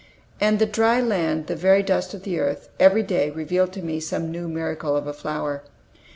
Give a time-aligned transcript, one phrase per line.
[0.39, 3.99] And the dry land, the very dust of the earth, every day revealed to me
[3.99, 5.61] some new miracle of a flower.